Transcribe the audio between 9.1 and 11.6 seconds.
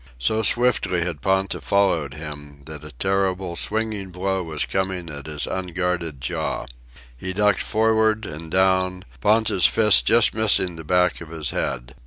Ponta's fist just missing the back of his